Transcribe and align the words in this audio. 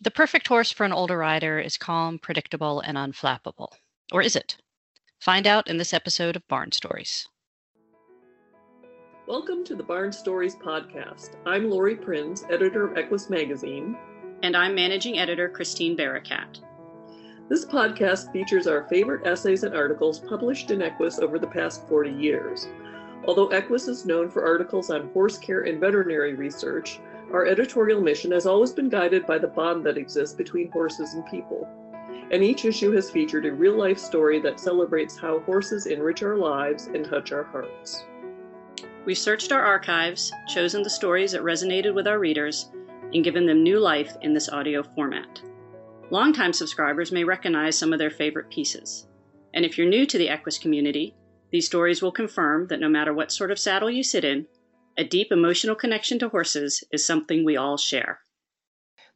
The 0.00 0.12
perfect 0.12 0.46
horse 0.46 0.70
for 0.70 0.84
an 0.84 0.92
older 0.92 1.18
rider 1.18 1.58
is 1.58 1.76
calm, 1.76 2.20
predictable, 2.20 2.78
and 2.78 2.96
unflappable. 2.96 3.72
Or 4.12 4.22
is 4.22 4.36
it? 4.36 4.56
Find 5.18 5.44
out 5.44 5.66
in 5.66 5.76
this 5.76 5.92
episode 5.92 6.36
of 6.36 6.46
Barn 6.46 6.70
Stories. 6.70 7.26
Welcome 9.26 9.64
to 9.64 9.74
the 9.74 9.82
Barn 9.82 10.12
Stories 10.12 10.54
podcast. 10.54 11.30
I'm 11.46 11.68
Laurie 11.68 11.96
Prinz, 11.96 12.44
editor 12.48 12.86
of 12.86 12.96
Equus 12.96 13.28
Magazine. 13.28 13.98
And 14.44 14.56
I'm 14.56 14.72
managing 14.72 15.18
editor 15.18 15.48
Christine 15.48 15.96
Barakat. 15.96 16.60
This 17.48 17.64
podcast 17.64 18.32
features 18.32 18.68
our 18.68 18.86
favorite 18.88 19.26
essays 19.26 19.64
and 19.64 19.74
articles 19.74 20.20
published 20.20 20.70
in 20.70 20.80
Equus 20.80 21.18
over 21.18 21.40
the 21.40 21.48
past 21.48 21.88
40 21.88 22.12
years. 22.12 22.68
Although 23.26 23.48
Equus 23.48 23.88
is 23.88 24.06
known 24.06 24.30
for 24.30 24.46
articles 24.46 24.90
on 24.90 25.08
horse 25.08 25.38
care 25.38 25.62
and 25.62 25.80
veterinary 25.80 26.34
research, 26.34 27.00
our 27.32 27.46
editorial 27.46 28.00
mission 28.00 28.32
has 28.32 28.46
always 28.46 28.72
been 28.72 28.88
guided 28.88 29.26
by 29.26 29.38
the 29.38 29.48
bond 29.48 29.84
that 29.84 29.98
exists 29.98 30.34
between 30.34 30.70
horses 30.70 31.14
and 31.14 31.26
people. 31.26 31.68
And 32.30 32.42
each 32.42 32.64
issue 32.64 32.90
has 32.92 33.10
featured 33.10 33.46
a 33.46 33.52
real 33.52 33.76
life 33.76 33.98
story 33.98 34.40
that 34.40 34.60
celebrates 34.60 35.16
how 35.16 35.40
horses 35.40 35.86
enrich 35.86 36.22
our 36.22 36.36
lives 36.36 36.86
and 36.86 37.04
touch 37.04 37.32
our 37.32 37.44
hearts. 37.44 38.04
We've 39.04 39.16
searched 39.16 39.52
our 39.52 39.62
archives, 39.62 40.32
chosen 40.48 40.82
the 40.82 40.90
stories 40.90 41.32
that 41.32 41.42
resonated 41.42 41.94
with 41.94 42.06
our 42.06 42.18
readers, 42.18 42.70
and 43.14 43.24
given 43.24 43.46
them 43.46 43.62
new 43.62 43.78
life 43.78 44.16
in 44.22 44.34
this 44.34 44.48
audio 44.50 44.82
format. 44.82 45.40
Longtime 46.10 46.52
subscribers 46.52 47.12
may 47.12 47.24
recognize 47.24 47.76
some 47.76 47.92
of 47.92 47.98
their 47.98 48.10
favorite 48.10 48.50
pieces. 48.50 49.06
And 49.54 49.64
if 49.64 49.76
you're 49.76 49.88
new 49.88 50.04
to 50.06 50.18
the 50.18 50.28
Equus 50.28 50.58
community, 50.58 51.14
these 51.50 51.66
stories 51.66 52.02
will 52.02 52.12
confirm 52.12 52.66
that 52.66 52.80
no 52.80 52.88
matter 52.88 53.14
what 53.14 53.32
sort 53.32 53.50
of 53.50 53.58
saddle 53.58 53.90
you 53.90 54.02
sit 54.02 54.24
in, 54.24 54.46
a 54.98 55.04
deep 55.04 55.30
emotional 55.30 55.76
connection 55.76 56.18
to 56.18 56.28
horses 56.28 56.82
is 56.90 57.06
something 57.06 57.44
we 57.44 57.56
all 57.56 57.76
share. 57.76 58.18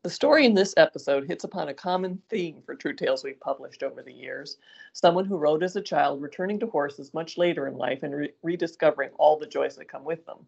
The 0.05 0.11
story 0.11 0.47
in 0.47 0.55
this 0.55 0.75
episode 0.77 1.27
hits 1.27 1.43
upon 1.43 1.69
a 1.69 1.75
common 1.75 2.23
theme 2.29 2.63
for 2.65 2.77
true 2.77 2.95
tales 2.95 3.25
we've 3.25 3.41
published 3.41 3.83
over 3.83 4.01
the 4.01 4.13
years. 4.13 4.59
Someone 4.93 5.25
who 5.25 5.37
rode 5.37 5.65
as 5.65 5.75
a 5.75 5.83
child 5.83 6.23
returning 6.23 6.61
to 6.61 6.69
horses 6.69 7.13
much 7.13 7.37
later 7.37 7.67
in 7.67 7.77
life 7.77 8.05
and 8.05 8.15
re- 8.15 8.33
rediscovering 8.45 9.11
all 9.19 9.37
the 9.37 9.47
joys 9.47 9.75
that 9.75 9.89
come 9.89 10.05
with 10.05 10.25
them. 10.25 10.47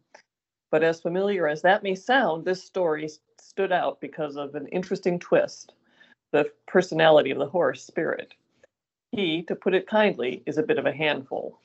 But 0.70 0.84
as 0.84 1.00
familiar 1.00 1.48
as 1.48 1.62
that 1.62 1.82
may 1.82 1.96
sound, 1.96 2.44
this 2.44 2.62
story 2.62 3.10
stood 3.40 3.72
out 3.72 4.00
because 4.00 4.36
of 4.36 4.54
an 4.54 4.68
interesting 4.68 5.18
twist 5.18 5.72
the 6.30 6.50
personality 6.66 7.32
of 7.32 7.38
the 7.38 7.48
horse, 7.48 7.84
Spirit. 7.84 8.34
He, 9.10 9.42
to 9.44 9.56
put 9.56 9.74
it 9.74 9.88
kindly, 9.88 10.44
is 10.46 10.58
a 10.58 10.64
bit 10.64 10.78
of 10.78 10.86
a 10.86 10.92
handful. 10.92 11.60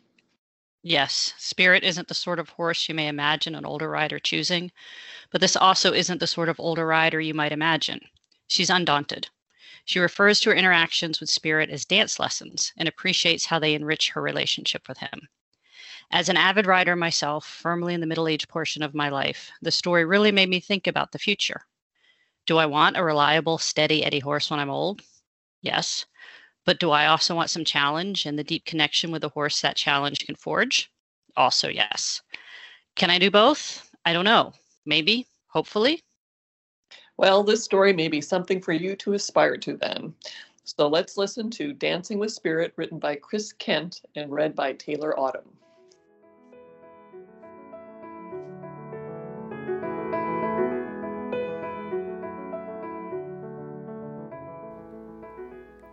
Yes, 0.84 1.34
Spirit 1.38 1.86
isn't 1.86 2.10
the 2.10 2.14
sort 2.14 2.38
of 2.38 2.50
horse 2.50 2.90
you 2.90 2.96
may 2.96 3.08
imagine 3.08 3.56
an 3.56 3.66
older 3.66 3.90
rider 3.90 4.20
choosing, 4.20 4.72
but 5.32 5.42
this 5.42 5.56
also 5.56 5.94
isn't 5.94 6.20
the 6.20 6.28
sort 6.28 6.50
of 6.50 6.60
older 6.60 6.86
rider 6.88 7.22
you 7.22 7.34
might 7.34 7.52
imagine. 7.54 8.02
She's 8.48 8.70
undaunted. 8.70 9.30
She 9.86 10.00
refers 10.00 10.40
to 10.42 10.50
her 10.50 10.56
interactions 10.56 11.20
with 11.20 11.30
Spirit 11.30 11.70
as 11.70 11.86
dance 11.86 12.20
lessons 12.20 12.74
and 12.78 12.88
appreciates 12.88 13.46
how 13.46 13.60
they 13.60 13.74
enrich 13.74 14.10
her 14.12 14.22
relationship 14.22 14.88
with 14.88 15.00
him. 15.00 15.30
As 16.12 16.30
an 16.30 16.38
avid 16.38 16.66
rider 16.66 16.96
myself, 16.96 17.46
firmly 17.46 17.94
in 17.94 18.02
the 18.02 18.08
middle 18.08 18.28
age 18.28 18.48
portion 18.48 18.84
of 18.84 18.94
my 18.94 19.10
life, 19.10 19.52
the 19.62 19.72
story 19.72 20.06
really 20.06 20.32
made 20.32 20.50
me 20.50 20.60
think 20.60 20.88
about 20.88 21.12
the 21.14 21.20
future. 21.20 21.68
Do 22.46 22.58
I 22.58 22.66
want 22.66 22.98
a 22.98 23.04
reliable, 23.04 23.58
steady 23.58 24.04
Eddie 24.04 24.20
horse 24.20 24.50
when 24.50 24.60
I'm 24.60 24.70
old? 24.70 25.02
Yes. 25.62 26.06
But 26.70 26.80
do 26.80 26.92
I 26.92 27.08
also 27.08 27.34
want 27.34 27.50
some 27.50 27.66
challenge 27.66 28.28
and 28.28 28.38
the 28.38 28.44
deep 28.44 28.64
connection 28.64 29.10
with 29.10 29.24
the 29.24 29.30
horse 29.30 29.60
that 29.62 29.76
challenge 29.76 30.28
can 30.28 30.36
forge? 30.36 30.92
Also, 31.36 31.68
yes. 31.68 32.22
Can 32.96 33.10
I 33.10 33.18
do 33.18 33.32
both? 33.32 33.90
I 34.06 34.14
don't 34.14 34.24
know. 34.24 34.54
Maybe, 34.86 35.26
hopefully. 35.48 36.04
Well, 37.18 37.42
this 37.42 37.64
story 37.64 37.92
may 37.92 38.08
be 38.08 38.22
something 38.22 38.62
for 38.62 38.72
you 38.72 38.96
to 38.98 39.14
aspire 39.14 39.58
to 39.58 39.78
then. 39.78 40.14
So 40.64 40.88
let's 40.88 41.18
listen 41.18 41.50
to 41.50 41.74
Dancing 41.74 42.20
with 42.20 42.34
Spirit, 42.34 42.74
written 42.76 43.00
by 43.00 43.16
Chris 43.16 43.52
Kent 43.52 44.04
and 44.14 44.32
read 44.32 44.56
by 44.56 44.74
Taylor 44.74 45.20
Autumn. 45.20 45.50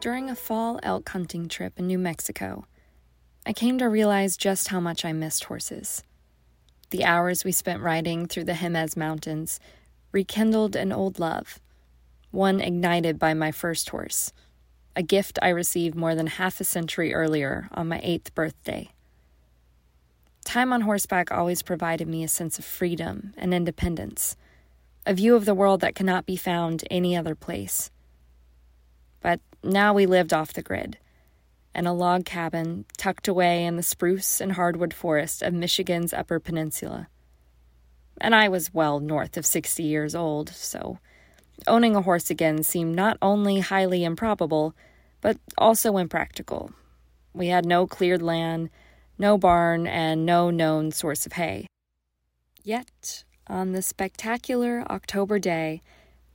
During 0.06 0.30
a 0.30 0.36
fall 0.36 0.78
elk 0.84 1.08
hunting 1.08 1.48
trip 1.48 1.80
in 1.80 1.88
New 1.88 1.98
Mexico, 1.98 2.64
I 3.44 3.52
came 3.52 3.76
to 3.78 3.88
realize 3.88 4.36
just 4.36 4.68
how 4.68 4.78
much 4.78 5.04
I 5.04 5.12
missed 5.12 5.42
horses. 5.42 6.04
The 6.90 7.04
hours 7.04 7.42
we 7.42 7.50
spent 7.50 7.82
riding 7.82 8.26
through 8.28 8.44
the 8.44 8.52
Jemez 8.52 8.96
Mountains 8.96 9.58
rekindled 10.12 10.76
an 10.76 10.92
old 10.92 11.18
love, 11.18 11.58
one 12.30 12.60
ignited 12.60 13.18
by 13.18 13.34
my 13.34 13.50
first 13.50 13.88
horse, 13.90 14.32
a 14.94 15.02
gift 15.02 15.40
I 15.42 15.48
received 15.48 15.96
more 15.96 16.14
than 16.14 16.28
half 16.28 16.60
a 16.60 16.64
century 16.64 17.12
earlier 17.12 17.68
on 17.72 17.88
my 17.88 17.98
eighth 18.04 18.32
birthday. 18.32 18.92
Time 20.44 20.72
on 20.72 20.82
horseback 20.82 21.32
always 21.32 21.62
provided 21.62 22.06
me 22.06 22.22
a 22.22 22.28
sense 22.28 22.60
of 22.60 22.64
freedom 22.64 23.34
and 23.36 23.52
independence, 23.52 24.36
a 25.04 25.14
view 25.14 25.34
of 25.34 25.46
the 25.46 25.54
world 25.54 25.80
that 25.80 25.96
cannot 25.96 26.26
be 26.26 26.36
found 26.36 26.84
any 26.92 27.16
other 27.16 27.34
place. 27.34 27.90
But 29.20 29.40
now 29.66 29.92
we 29.92 30.06
lived 30.06 30.32
off 30.32 30.52
the 30.52 30.62
grid, 30.62 30.98
in 31.74 31.86
a 31.86 31.92
log 31.92 32.24
cabin 32.24 32.84
tucked 32.96 33.28
away 33.28 33.64
in 33.64 33.76
the 33.76 33.82
spruce 33.82 34.40
and 34.40 34.52
hardwood 34.52 34.94
forest 34.94 35.42
of 35.42 35.52
Michigan's 35.52 36.12
Upper 36.12 36.40
Peninsula. 36.40 37.08
And 38.20 38.34
I 38.34 38.48
was 38.48 38.72
well 38.72 38.98
north 38.98 39.36
of 39.36 39.44
60 39.44 39.82
years 39.82 40.14
old, 40.14 40.48
so 40.48 40.98
owning 41.66 41.94
a 41.94 42.02
horse 42.02 42.30
again 42.30 42.62
seemed 42.62 42.94
not 42.94 43.18
only 43.20 43.60
highly 43.60 44.04
improbable, 44.04 44.74
but 45.20 45.38
also 45.58 45.96
impractical. 45.98 46.72
We 47.34 47.48
had 47.48 47.66
no 47.66 47.86
cleared 47.86 48.22
land, 48.22 48.70
no 49.18 49.36
barn, 49.36 49.86
and 49.86 50.24
no 50.24 50.50
known 50.50 50.92
source 50.92 51.26
of 51.26 51.34
hay. 51.34 51.66
Yet, 52.62 53.24
on 53.46 53.72
the 53.72 53.82
spectacular 53.82 54.84
October 54.90 55.38
day, 55.38 55.82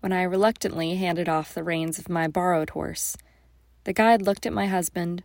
when 0.01 0.11
I 0.11 0.23
reluctantly 0.23 0.95
handed 0.95 1.29
off 1.29 1.53
the 1.53 1.63
reins 1.63 1.97
of 1.97 2.09
my 2.09 2.27
borrowed 2.27 2.71
horse. 2.71 3.15
The 3.85 3.93
guide 3.93 4.21
looked 4.21 4.45
at 4.45 4.53
my 4.53 4.67
husband, 4.67 5.23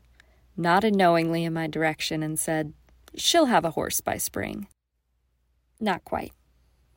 nodded 0.56 0.94
knowingly 0.94 1.44
in 1.44 1.52
my 1.52 1.66
direction, 1.66 2.22
and 2.22 2.38
said, 2.38 2.72
She'll 3.16 3.46
have 3.46 3.64
a 3.64 3.72
horse 3.72 4.00
by 4.00 4.18
spring. 4.18 4.68
Not 5.80 6.04
quite. 6.04 6.32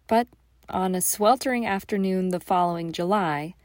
But 0.07 0.27
on 0.69 0.93
a 0.93 1.01
sweltering 1.01 1.65
afternoon 1.65 2.29
the 2.29 2.39
following 2.39 2.91
July, 2.91 3.55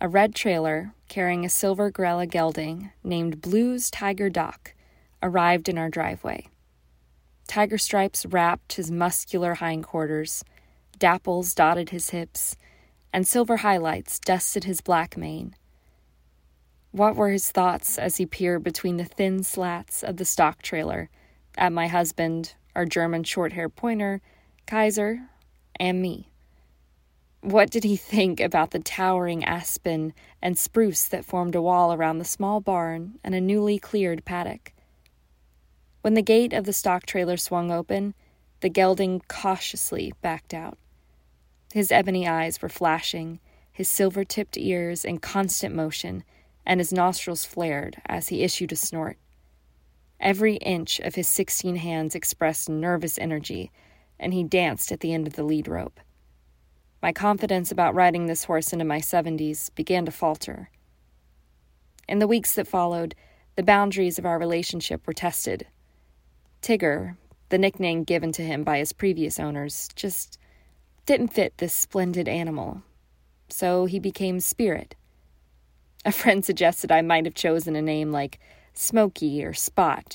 a 0.00 0.08
red 0.08 0.34
trailer 0.34 0.94
carrying 1.08 1.44
a 1.44 1.50
silver 1.50 1.90
grulla 1.90 2.26
gelding 2.26 2.90
named 3.02 3.40
Blues 3.40 3.90
Tiger 3.90 4.30
Doc 4.30 4.74
arrived 5.22 5.68
in 5.68 5.76
our 5.76 5.90
driveway. 5.90 6.46
Tiger 7.48 7.78
stripes 7.78 8.24
wrapped 8.26 8.74
his 8.74 8.90
muscular 8.90 9.54
hindquarters, 9.54 10.44
dapples 10.98 11.54
dotted 11.54 11.90
his 11.90 12.10
hips, 12.10 12.56
and 13.18 13.26
silver 13.26 13.56
highlights 13.56 14.20
dusted 14.20 14.62
his 14.62 14.80
black 14.80 15.16
mane. 15.16 15.56
What 16.92 17.16
were 17.16 17.30
his 17.30 17.50
thoughts 17.50 17.98
as 17.98 18.18
he 18.18 18.26
peered 18.26 18.62
between 18.62 18.96
the 18.96 19.04
thin 19.04 19.42
slats 19.42 20.04
of 20.04 20.18
the 20.18 20.24
stock 20.24 20.62
trailer 20.62 21.10
at 21.56 21.72
my 21.72 21.88
husband, 21.88 22.54
our 22.76 22.84
German 22.84 23.24
short 23.24 23.54
haired 23.54 23.74
pointer, 23.74 24.20
Kaiser, 24.66 25.30
and 25.80 26.00
me? 26.00 26.30
What 27.40 27.70
did 27.70 27.82
he 27.82 27.96
think 27.96 28.38
about 28.38 28.70
the 28.70 28.78
towering 28.78 29.44
aspen 29.44 30.12
and 30.40 30.56
spruce 30.56 31.08
that 31.08 31.24
formed 31.24 31.56
a 31.56 31.62
wall 31.62 31.92
around 31.92 32.18
the 32.18 32.24
small 32.24 32.60
barn 32.60 33.18
and 33.24 33.34
a 33.34 33.40
newly 33.40 33.80
cleared 33.80 34.24
paddock? 34.24 34.72
When 36.02 36.14
the 36.14 36.22
gate 36.22 36.52
of 36.52 36.66
the 36.66 36.72
stock 36.72 37.04
trailer 37.04 37.36
swung 37.36 37.72
open, 37.72 38.14
the 38.60 38.68
gelding 38.68 39.22
cautiously 39.26 40.12
backed 40.22 40.54
out. 40.54 40.78
His 41.72 41.92
ebony 41.92 42.26
eyes 42.26 42.62
were 42.62 42.68
flashing, 42.68 43.40
his 43.70 43.88
silver 43.88 44.24
tipped 44.24 44.56
ears 44.56 45.04
in 45.04 45.18
constant 45.18 45.74
motion, 45.74 46.24
and 46.64 46.80
his 46.80 46.92
nostrils 46.92 47.44
flared 47.44 48.00
as 48.06 48.28
he 48.28 48.42
issued 48.42 48.72
a 48.72 48.76
snort. 48.76 49.18
Every 50.18 50.56
inch 50.56 50.98
of 50.98 51.14
his 51.14 51.28
sixteen 51.28 51.76
hands 51.76 52.14
expressed 52.14 52.68
nervous 52.68 53.18
energy, 53.18 53.70
and 54.18 54.34
he 54.34 54.42
danced 54.42 54.90
at 54.90 55.00
the 55.00 55.14
end 55.14 55.26
of 55.26 55.34
the 55.34 55.44
lead 55.44 55.68
rope. 55.68 56.00
My 57.00 57.12
confidence 57.12 57.70
about 57.70 57.94
riding 57.94 58.26
this 58.26 58.44
horse 58.44 58.72
into 58.72 58.84
my 58.84 59.00
seventies 59.00 59.70
began 59.70 60.04
to 60.06 60.10
falter. 60.10 60.70
In 62.08 62.18
the 62.18 62.26
weeks 62.26 62.54
that 62.54 62.66
followed, 62.66 63.14
the 63.54 63.62
boundaries 63.62 64.18
of 64.18 64.26
our 64.26 64.38
relationship 64.38 65.06
were 65.06 65.12
tested. 65.12 65.66
Tigger, 66.62 67.16
the 67.50 67.58
nickname 67.58 68.02
given 68.02 68.32
to 68.32 68.42
him 68.42 68.64
by 68.64 68.78
his 68.78 68.92
previous 68.92 69.38
owners, 69.38 69.88
just 69.94 70.38
didn't 71.08 71.32
fit 71.32 71.56
this 71.56 71.72
splendid 71.72 72.28
animal, 72.28 72.82
so 73.48 73.86
he 73.86 73.98
became 73.98 74.40
Spirit. 74.40 74.94
A 76.04 76.12
friend 76.12 76.44
suggested 76.44 76.92
I 76.92 77.00
might 77.00 77.24
have 77.24 77.34
chosen 77.34 77.74
a 77.74 77.80
name 77.80 78.12
like 78.12 78.38
Smoky 78.74 79.42
or 79.42 79.54
Spot, 79.54 80.14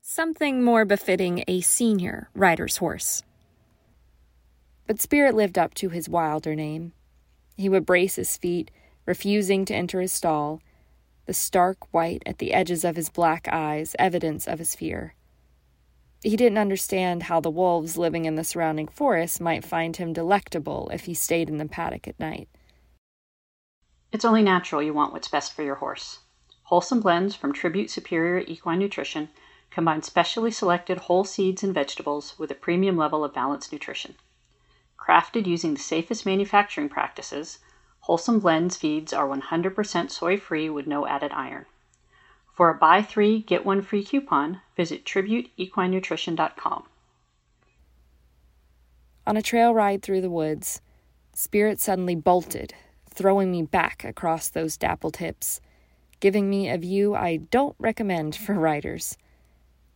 something 0.00 0.62
more 0.62 0.84
befitting 0.84 1.42
a 1.48 1.60
senior 1.60 2.30
rider's 2.34 2.76
horse. 2.76 3.24
But 4.86 5.00
Spirit 5.00 5.34
lived 5.34 5.58
up 5.58 5.74
to 5.74 5.88
his 5.88 6.08
wilder 6.08 6.54
name. 6.54 6.92
He 7.56 7.68
would 7.68 7.84
brace 7.84 8.14
his 8.14 8.36
feet, 8.36 8.70
refusing 9.06 9.64
to 9.64 9.74
enter 9.74 10.00
his 10.00 10.12
stall, 10.12 10.60
the 11.26 11.34
stark 11.34 11.92
white 11.92 12.22
at 12.24 12.38
the 12.38 12.52
edges 12.52 12.84
of 12.84 12.94
his 12.94 13.10
black 13.10 13.48
eyes 13.50 13.96
evidence 13.98 14.46
of 14.46 14.60
his 14.60 14.76
fear. 14.76 15.14
He 16.22 16.36
didn't 16.36 16.58
understand 16.58 17.24
how 17.24 17.40
the 17.40 17.50
wolves 17.50 17.96
living 17.96 18.24
in 18.24 18.34
the 18.34 18.42
surrounding 18.42 18.88
forest 18.88 19.40
might 19.40 19.64
find 19.64 19.96
him 19.96 20.12
delectable 20.12 20.90
if 20.92 21.04
he 21.04 21.14
stayed 21.14 21.48
in 21.48 21.58
the 21.58 21.68
paddock 21.68 22.08
at 22.08 22.18
night. 22.18 22.48
It's 24.10 24.24
only 24.24 24.42
natural 24.42 24.82
you 24.82 24.92
want 24.92 25.12
what's 25.12 25.28
best 25.28 25.52
for 25.52 25.62
your 25.62 25.76
horse. 25.76 26.20
Wholesome 26.64 27.00
blends 27.00 27.36
from 27.36 27.52
Tribute 27.52 27.90
Superior 27.90 28.44
Equine 28.46 28.80
Nutrition 28.80 29.28
combine 29.70 30.02
specially 30.02 30.50
selected 30.50 30.98
whole 30.98 31.24
seeds 31.24 31.62
and 31.62 31.72
vegetables 31.72 32.38
with 32.38 32.50
a 32.50 32.54
premium 32.54 32.96
level 32.96 33.22
of 33.22 33.32
balanced 33.34 33.70
nutrition. 33.70 34.16
Crafted 34.98 35.46
using 35.46 35.74
the 35.74 35.80
safest 35.80 36.26
manufacturing 36.26 36.88
practices, 36.88 37.58
Wholesome 38.00 38.40
Blends 38.40 38.76
feeds 38.76 39.12
are 39.12 39.28
100% 39.28 40.10
soy 40.10 40.36
free 40.38 40.68
with 40.68 40.86
no 40.86 41.06
added 41.06 41.32
iron. 41.32 41.66
For 42.58 42.70
a 42.70 42.74
buy 42.74 43.02
three, 43.02 43.42
get 43.42 43.64
one 43.64 43.82
free 43.82 44.02
coupon, 44.02 44.62
visit 44.76 45.04
tributeequinenutrition.com. 45.04 46.86
On 49.28 49.36
a 49.36 49.42
trail 49.42 49.72
ride 49.72 50.02
through 50.02 50.22
the 50.22 50.28
woods, 50.28 50.80
Spirit 51.32 51.78
suddenly 51.78 52.16
bolted, 52.16 52.74
throwing 53.08 53.52
me 53.52 53.62
back 53.62 54.02
across 54.02 54.48
those 54.48 54.76
dappled 54.76 55.18
hips, 55.18 55.60
giving 56.18 56.50
me 56.50 56.68
a 56.68 56.76
view 56.78 57.14
I 57.14 57.36
don't 57.36 57.76
recommend 57.78 58.34
for 58.34 58.54
riders. 58.58 59.16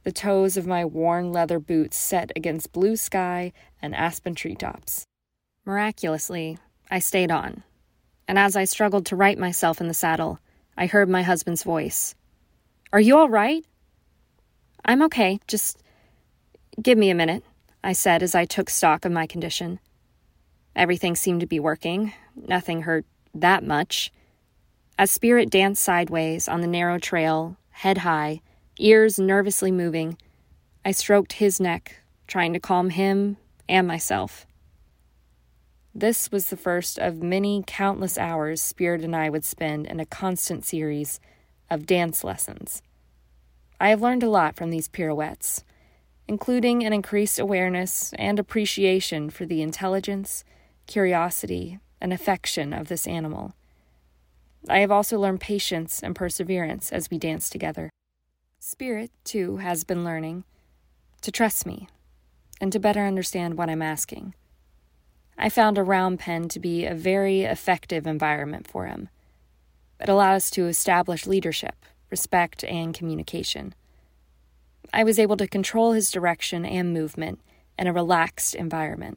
The 0.05 0.13
toes 0.13 0.57
of 0.57 0.65
my 0.65 0.85
worn 0.85 1.33
leather 1.33 1.59
boots 1.59 1.97
set 1.97 2.31
against 2.37 2.73
blue 2.73 2.95
sky 2.95 3.53
and 3.83 3.93
aspen 3.93 4.37
treetops. 4.37 5.05
Miraculously, 5.65 6.59
I 6.89 7.01
stayed 7.01 7.33
on, 7.33 7.65
and 8.29 8.39
as 8.39 8.55
I 8.55 8.67
struggled 8.67 9.07
to 9.07 9.17
right 9.17 9.37
myself 9.37 9.81
in 9.81 9.89
the 9.89 9.95
saddle, 9.95 10.39
I 10.77 10.87
heard 10.87 11.09
my 11.09 11.25
husband's 11.25 11.65
voice. 11.65 12.15
Are 12.93 13.01
you 13.01 13.17
all 13.17 13.31
right? 13.31 13.65
I'm 14.85 15.01
okay. 15.05 15.41
Just 15.47 15.83
give 16.81 16.99
me 16.99 17.09
a 17.09 17.15
minute, 17.15 17.43
I 17.83 17.95
said 17.95 18.23
as 18.23 18.35
I 18.35 18.45
took 18.45 18.69
stock 18.69 19.07
of 19.07 19.13
my 19.13 19.27
condition. 19.27 19.81
Everything 20.77 21.17
seemed 21.17 21.41
to 21.41 21.47
be 21.47 21.59
working. 21.59 22.13
Nothing 22.37 22.83
hurt 22.83 23.07
that 23.35 23.65
much. 23.65 24.13
As 24.99 25.11
Spirit 25.11 25.49
danced 25.49 25.83
sideways 25.83 26.49
on 26.49 26.61
the 26.61 26.67
narrow 26.67 26.99
trail, 26.99 27.57
head 27.71 27.99
high, 27.99 28.43
ears 28.79 29.19
nervously 29.19 29.71
moving, 29.71 30.19
I 30.85 30.91
stroked 30.91 31.35
his 31.35 31.59
neck, 31.59 31.97
trying 32.27 32.53
to 32.53 32.61
calm 32.61 32.91
him 32.91 33.39
and 33.71 33.89
myself. 33.89 34.47
This 35.95 36.31
was 36.31 36.51
the 36.51 36.59
first 36.59 36.99
of 36.99 37.23
many 37.23 37.65
countless 37.67 38.19
hours 38.19 38.61
Spirit 38.61 39.03
and 39.03 39.17
I 39.17 39.31
would 39.31 39.47
spend 39.47 39.87
in 39.87 39.99
a 39.99 40.05
constant 40.05 40.67
series 40.67 41.21
of 41.73 41.87
dance 41.87 42.23
lessons. 42.23 42.83
I 43.81 43.89
have 43.89 44.03
learned 44.03 44.23
a 44.23 44.31
lot 44.31 44.57
from 44.57 44.71
these 44.71 44.89
pirouettes, 44.89 45.65
including 46.29 46.85
an 46.85 46.93
increased 46.93 47.39
awareness 47.39 48.13
and 48.19 48.39
appreciation 48.39 49.31
for 49.31 49.47
the 49.47 49.63
intelligence, 49.63 50.45
curiosity, 50.87 51.79
and 52.01 52.13
affection 52.13 52.73
of 52.73 52.89
this 52.89 53.07
animal. 53.07 53.55
I 54.69 54.79
have 54.79 54.91
also 54.91 55.19
learned 55.19 55.41
patience 55.41 56.01
and 56.03 56.15
perseverance 56.15 56.93
as 56.93 57.11
we 57.11 57.19
dance 57.19 57.51
together. 57.51 57.91
Spirit, 58.61 59.11
too, 59.25 59.57
has 59.57 59.83
been 59.83 60.05
learning 60.05 60.45
to 61.23 61.33
trust 61.33 61.67
me 61.67 61.89
and 62.61 62.71
to 62.73 62.79
better 62.79 63.01
understand 63.01 63.59
what 63.59 63.69
I'm 63.69 63.83
asking. 63.83 64.35
I 65.37 65.49
found 65.49 65.79
a 65.79 65.83
round 65.83 66.21
pen 66.21 66.49
to 66.51 66.61
be 66.61 66.85
a 66.85 66.95
very 66.95 67.43
effective 67.43 68.07
environment 68.07 68.69
for 68.69 68.87
him. 68.87 69.09
It 70.03 70.09
allowed 70.09 70.35
us 70.35 70.51
to 70.51 70.67
establish 70.67 71.29
leadership, 71.29 71.77
respect, 72.11 72.65
and 72.65 72.93
communication. 72.93 73.73
I 74.93 75.05
was 75.05 75.17
able 75.17 75.37
to 75.37 75.47
control 75.47 75.93
his 75.93 76.11
direction 76.11 76.67
and 76.67 76.93
movement 76.93 77.41
in 77.79 77.87
a 77.87 77.93
relaxed 77.93 78.57
environment. 78.57 79.17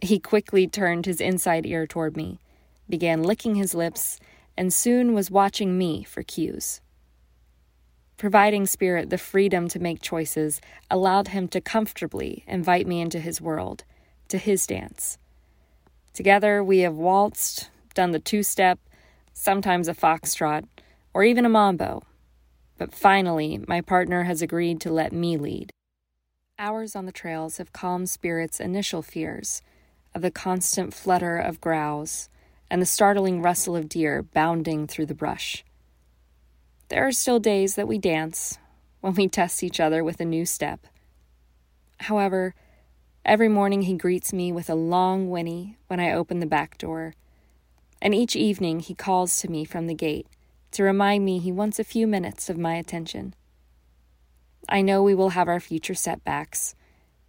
He 0.00 0.18
quickly 0.18 0.66
turned 0.66 1.04
his 1.04 1.20
inside 1.20 1.66
ear 1.66 1.86
toward 1.86 2.16
me, 2.16 2.40
began 2.88 3.22
licking 3.22 3.56
his 3.56 3.74
lips, 3.74 4.18
and 4.56 4.72
soon 4.72 5.12
was 5.12 5.30
watching 5.30 5.76
me 5.76 6.04
for 6.04 6.22
cues. 6.22 6.80
Providing 8.16 8.64
Spirit 8.64 9.10
the 9.10 9.18
freedom 9.18 9.68
to 9.68 9.78
make 9.78 10.00
choices 10.00 10.62
allowed 10.90 11.28
him 11.28 11.48
to 11.48 11.60
comfortably 11.60 12.44
invite 12.46 12.86
me 12.86 13.02
into 13.02 13.20
his 13.20 13.42
world, 13.42 13.84
to 14.28 14.38
his 14.38 14.66
dance. 14.66 15.18
Together, 16.14 16.64
we 16.64 16.78
have 16.78 16.94
waltzed, 16.94 17.68
done 17.94 18.12
the 18.12 18.18
two 18.18 18.42
step, 18.42 18.78
sometimes 19.32 19.88
a 19.88 19.94
foxtrot, 19.94 20.64
or 21.14 21.24
even 21.24 21.44
a 21.44 21.48
mambo. 21.48 22.02
But 22.78 22.94
finally, 22.94 23.62
my 23.68 23.80
partner 23.80 24.24
has 24.24 24.42
agreed 24.42 24.80
to 24.80 24.92
let 24.92 25.12
me 25.12 25.36
lead. 25.36 25.70
Hours 26.58 26.94
on 26.94 27.06
the 27.06 27.12
trails 27.12 27.58
have 27.58 27.72
calmed 27.72 28.08
Spirit's 28.08 28.60
initial 28.60 29.02
fears 29.02 29.62
of 30.14 30.22
the 30.22 30.30
constant 30.30 30.94
flutter 30.94 31.38
of 31.38 31.60
grouse 31.60 32.28
and 32.70 32.80
the 32.80 32.86
startling 32.86 33.42
rustle 33.42 33.76
of 33.76 33.88
deer 33.88 34.22
bounding 34.22 34.86
through 34.86 35.06
the 35.06 35.14
brush. 35.14 35.64
There 36.88 37.06
are 37.06 37.12
still 37.12 37.38
days 37.38 37.74
that 37.74 37.88
we 37.88 37.98
dance 37.98 38.58
when 39.00 39.14
we 39.14 39.28
test 39.28 39.62
each 39.62 39.80
other 39.80 40.04
with 40.04 40.20
a 40.20 40.24
new 40.24 40.44
step. 40.44 40.86
However, 42.00 42.54
every 43.24 43.48
morning 43.48 43.82
he 43.82 43.94
greets 43.94 44.32
me 44.32 44.52
with 44.52 44.68
a 44.68 44.74
long 44.74 45.30
whinny 45.30 45.78
when 45.88 46.00
I 46.00 46.12
open 46.12 46.40
the 46.40 46.46
back 46.46 46.78
door 46.78 47.14
and 48.02 48.12
each 48.14 48.34
evening 48.34 48.80
he 48.80 48.94
calls 48.94 49.36
to 49.38 49.48
me 49.48 49.64
from 49.64 49.86
the 49.86 49.94
gate 49.94 50.26
to 50.72 50.82
remind 50.82 51.24
me 51.24 51.38
he 51.38 51.52
wants 51.52 51.78
a 51.78 51.84
few 51.84 52.06
minutes 52.06 52.50
of 52.50 52.58
my 52.58 52.74
attention. 52.74 53.32
I 54.68 54.82
know 54.82 55.02
we 55.02 55.14
will 55.14 55.30
have 55.30 55.48
our 55.48 55.60
future 55.60 55.94
setbacks. 55.94 56.74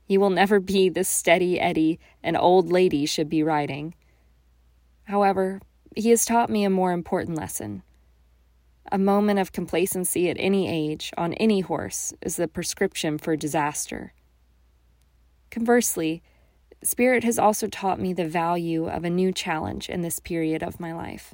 He 0.04 0.18
will 0.18 0.32
never 0.32 0.60
be 0.60 0.90
the 0.90 1.04
steady 1.04 1.60
Eddie 1.60 2.00
an 2.24 2.36
old 2.36 2.72
lady 2.72 3.06
should 3.06 3.30
be 3.30 3.44
riding. 3.44 3.94
However, 5.04 5.62
he 5.96 6.10
has 6.10 6.26
taught 6.26 6.50
me 6.50 6.64
a 6.64 6.72
more 6.72 6.92
important 6.92 7.38
lesson. 7.38 7.84
A 8.92 8.98
moment 8.98 9.40
of 9.40 9.52
complacency 9.52 10.28
at 10.30 10.38
any 10.40 10.68
age, 10.68 11.14
on 11.18 11.34
any 11.36 11.60
horse, 11.60 12.14
is 12.22 12.38
the 12.38 12.48
prescription 12.48 13.20
for 13.20 13.36
disaster. 13.36 14.14
Conversely, 15.52 16.24
Spirit 16.86 17.24
has 17.24 17.40
also 17.40 17.68
taught 17.68 18.00
me 18.00 18.14
the 18.14 18.28
value 18.28 18.88
of 18.88 19.06
a 19.06 19.10
new 19.10 19.32
challenge 19.32 19.90
in 19.90 20.02
this 20.02 20.20
period 20.20 20.62
of 20.62 20.80
my 20.80 20.94
life. 20.94 21.34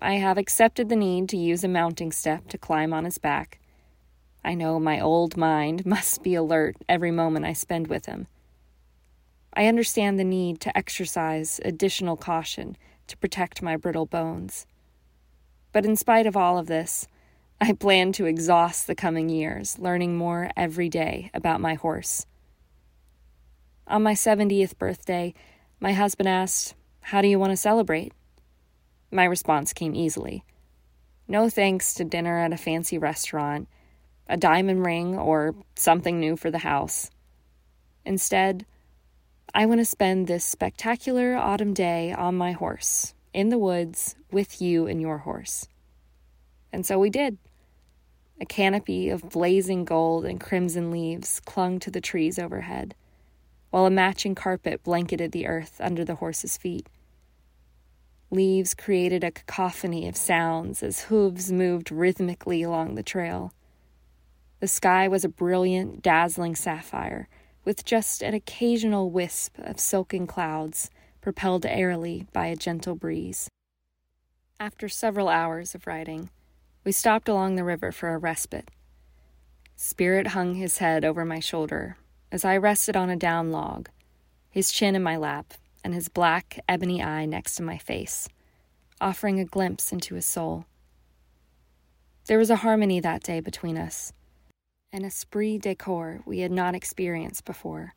I 0.00 0.14
have 0.14 0.38
accepted 0.38 0.88
the 0.88 0.96
need 0.96 1.28
to 1.28 1.36
use 1.36 1.62
a 1.62 1.68
mounting 1.68 2.10
step 2.10 2.48
to 2.48 2.58
climb 2.58 2.92
on 2.92 3.04
his 3.04 3.18
back. 3.18 3.60
I 4.44 4.54
know 4.54 4.80
my 4.80 4.98
old 5.00 5.36
mind 5.36 5.86
must 5.86 6.22
be 6.22 6.34
alert 6.34 6.76
every 6.88 7.10
moment 7.10 7.46
I 7.46 7.52
spend 7.52 7.86
with 7.86 8.06
him. 8.06 8.26
I 9.54 9.66
understand 9.66 10.18
the 10.18 10.24
need 10.24 10.60
to 10.62 10.76
exercise 10.76 11.60
additional 11.64 12.16
caution 12.16 12.76
to 13.06 13.16
protect 13.18 13.62
my 13.62 13.76
brittle 13.76 14.06
bones. 14.06 14.66
But 15.72 15.84
in 15.84 15.94
spite 15.94 16.26
of 16.26 16.36
all 16.36 16.58
of 16.58 16.66
this, 16.66 17.06
I 17.60 17.74
plan 17.74 18.12
to 18.12 18.26
exhaust 18.26 18.86
the 18.86 18.94
coming 18.94 19.28
years, 19.28 19.78
learning 19.78 20.16
more 20.16 20.50
every 20.56 20.88
day 20.88 21.30
about 21.32 21.60
my 21.60 21.74
horse. 21.74 22.26
On 23.92 24.02
my 24.02 24.14
70th 24.14 24.78
birthday, 24.78 25.34
my 25.78 25.92
husband 25.92 26.26
asked, 26.26 26.74
How 27.02 27.20
do 27.20 27.28
you 27.28 27.38
want 27.38 27.52
to 27.52 27.58
celebrate? 27.58 28.14
My 29.10 29.24
response 29.24 29.74
came 29.74 29.94
easily 29.94 30.44
No 31.28 31.50
thanks 31.50 31.92
to 31.94 32.04
dinner 32.04 32.38
at 32.38 32.54
a 32.54 32.56
fancy 32.56 32.96
restaurant, 32.96 33.68
a 34.26 34.38
diamond 34.38 34.86
ring, 34.86 35.18
or 35.18 35.54
something 35.74 36.18
new 36.18 36.38
for 36.38 36.50
the 36.50 36.60
house. 36.60 37.10
Instead, 38.06 38.64
I 39.52 39.66
want 39.66 39.82
to 39.82 39.84
spend 39.84 40.26
this 40.26 40.42
spectacular 40.42 41.34
autumn 41.34 41.74
day 41.74 42.14
on 42.14 42.34
my 42.34 42.52
horse, 42.52 43.12
in 43.34 43.50
the 43.50 43.58
woods, 43.58 44.16
with 44.30 44.62
you 44.62 44.86
and 44.86 45.02
your 45.02 45.18
horse. 45.18 45.68
And 46.72 46.86
so 46.86 46.98
we 46.98 47.10
did. 47.10 47.36
A 48.40 48.46
canopy 48.46 49.10
of 49.10 49.28
blazing 49.28 49.84
gold 49.84 50.24
and 50.24 50.40
crimson 50.40 50.90
leaves 50.90 51.40
clung 51.40 51.78
to 51.80 51.90
the 51.90 52.00
trees 52.00 52.38
overhead 52.38 52.94
while 53.72 53.86
a 53.86 53.90
matching 53.90 54.34
carpet 54.34 54.82
blanketed 54.82 55.32
the 55.32 55.46
earth 55.46 55.80
under 55.80 56.04
the 56.04 56.16
horse's 56.16 56.58
feet. 56.58 56.86
Leaves 58.30 58.74
created 58.74 59.24
a 59.24 59.30
cacophony 59.30 60.06
of 60.06 60.14
sounds 60.14 60.82
as 60.82 61.04
hooves 61.04 61.50
moved 61.50 61.90
rhythmically 61.90 62.62
along 62.62 62.94
the 62.94 63.02
trail. 63.02 63.54
The 64.60 64.68
sky 64.68 65.08
was 65.08 65.24
a 65.24 65.30
brilliant, 65.30 66.02
dazzling 66.02 66.54
sapphire, 66.54 67.28
with 67.64 67.82
just 67.82 68.22
an 68.22 68.34
occasional 68.34 69.10
wisp 69.10 69.58
of 69.58 69.80
silken 69.80 70.26
clouds 70.26 70.90
propelled 71.22 71.64
airily 71.64 72.26
by 72.30 72.48
a 72.48 72.56
gentle 72.56 72.94
breeze. 72.94 73.48
After 74.60 74.86
several 74.86 75.30
hours 75.30 75.74
of 75.74 75.86
riding, 75.86 76.28
we 76.84 76.92
stopped 76.92 77.28
along 77.28 77.56
the 77.56 77.64
river 77.64 77.90
for 77.90 78.12
a 78.12 78.18
respite. 78.18 78.70
Spirit 79.76 80.28
hung 80.28 80.56
his 80.56 80.76
head 80.76 81.06
over 81.06 81.24
my 81.24 81.40
shoulder 81.40 81.96
as 82.32 82.46
I 82.46 82.56
rested 82.56 82.96
on 82.96 83.10
a 83.10 83.16
down 83.16 83.52
log, 83.52 83.90
his 84.50 84.72
chin 84.72 84.96
in 84.96 85.02
my 85.02 85.16
lap, 85.18 85.52
and 85.84 85.92
his 85.92 86.08
black, 86.08 86.58
ebony 86.66 87.02
eye 87.02 87.26
next 87.26 87.56
to 87.56 87.62
my 87.62 87.76
face, 87.76 88.26
offering 89.02 89.38
a 89.38 89.44
glimpse 89.44 89.92
into 89.92 90.14
his 90.14 90.24
soul. 90.24 90.64
There 92.26 92.38
was 92.38 92.48
a 92.48 92.56
harmony 92.56 93.00
that 93.00 93.22
day 93.22 93.40
between 93.40 93.76
us, 93.76 94.14
an 94.92 95.04
esprit 95.04 95.58
de 95.58 95.74
corps 95.74 96.22
we 96.24 96.38
had 96.38 96.50
not 96.50 96.74
experienced 96.74 97.44
before. 97.44 97.92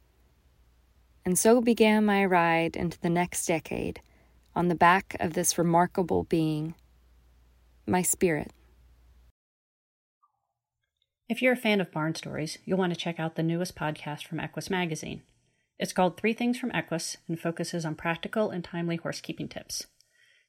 And 1.24 1.40
so 1.40 1.62
began 1.62 2.06
my 2.06 2.26
ride 2.26 2.76
into 2.76 3.00
the 3.00 3.10
next 3.10 3.46
decade 3.46 4.02
on 4.54 4.68
the 4.68 4.76
back 4.76 5.16
of 5.20 5.34
this 5.34 5.58
remarkable 5.58 6.24
being, 6.24 6.76
my 7.88 8.02
spirit. 8.02 8.52
If 11.28 11.42
you're 11.42 11.54
a 11.54 11.58
fan 11.58 11.82
of 11.82 11.92
barn 11.92 12.14
stories, 12.14 12.60
you'll 12.66 12.78
want 12.78 12.94
to 12.94 13.00
check 13.00 13.20
out 13.20 13.36
the 13.36 13.42
newest 13.42 13.76
podcast 13.76 14.28
from 14.28 14.40
Equus 14.40 14.70
Magazine. 14.70 15.24
It's 15.80 15.92
called 15.92 16.18
Three 16.18 16.34
Things 16.34 16.60
from 16.60 16.72
Equus 16.72 17.18
and 17.28 17.40
focuses 17.40 17.84
on 17.84 17.96
practical 17.96 18.52
and 18.52 18.64
timely 18.64 18.98
horsekeeping 18.98 19.48
tips. 19.48 19.88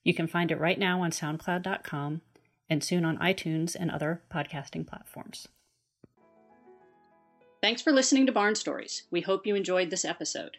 You 0.05 0.13
can 0.13 0.27
find 0.27 0.51
it 0.51 0.61
right 0.61 0.79
now 0.79 1.01
on 1.01 1.13
SoundCloud.com 1.13 2.21
and 2.69 2.85
soon 2.85 3.07
on 3.07 3.17
iTunes 3.17 3.75
and 3.75 3.91
other 3.91 4.23
podcasting 4.31 4.87
platforms. 4.87 5.49
Thanks 7.63 7.81
for 7.81 7.91
listening 7.91 8.27
to 8.27 8.33
Barn 8.33 8.55
Stories. 8.55 9.05
We 9.11 9.23
hope 9.23 9.47
you 9.47 9.55
enjoyed 9.55 9.89
this 9.89 10.05
episode. 10.05 10.59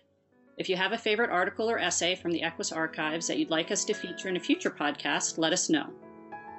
If 0.58 0.68
you 0.68 0.76
have 0.78 0.94
a 0.94 0.98
favorite 0.98 1.30
article 1.30 1.70
or 1.70 1.78
essay 1.78 2.16
from 2.16 2.32
the 2.32 2.42
Equus 2.42 2.72
archives 2.72 3.28
that 3.28 3.38
you'd 3.38 3.52
like 3.52 3.70
us 3.70 3.86
to 3.86 3.94
feature 3.94 4.30
in 4.30 4.38
a 4.38 4.40
future 4.40 4.72
podcast, 4.72 5.38
let 5.38 5.54
us 5.54 5.70
know. 5.70 5.94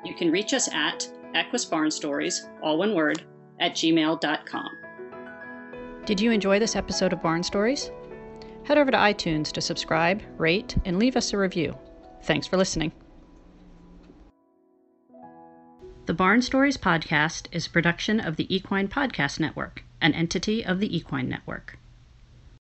You 0.05 0.15
can 0.15 0.31
reach 0.31 0.55
us 0.55 0.73
at 0.73 1.11
Equus 1.35 1.65
Barn 1.65 1.91
Stories, 1.91 2.47
all 2.63 2.79
one 2.79 2.95
word, 2.95 3.25
at 3.61 3.73
gmail.com. 3.73 4.71
Did 6.05 6.21
you 6.21 6.31
enjoy 6.31 6.59
this 6.59 6.77
episode 6.77 7.13
of 7.13 7.23
Barn 7.23 7.43
Stories? 7.43 7.91
Head 8.65 8.79
over 8.79 8.91
to 8.91 8.97
iTunes 8.97 9.53
to 9.53 9.61
subscribe, 9.61 10.23
rate, 10.37 10.77
and 10.85 10.99
leave 10.99 11.17
us 11.17 11.33
a 11.33 11.39
review. 11.39 11.77
Thanks 12.23 12.47
for 12.47 12.57
listening. 12.57 12.93
The 16.07 16.15
Barn 16.15 16.41
Stories 16.41 16.79
podcast 16.79 17.49
is 17.53 17.67
a 17.67 17.71
production 17.71 18.21
of 18.21 18.37
the 18.37 18.55
Equine 18.55 18.89
Podcast 18.89 19.39
Network, 19.39 19.85
an 20.01 20.15
entity 20.15 20.65
of 20.65 20.81
the 20.81 20.97
Equine 20.97 21.29
Network. 21.29 21.79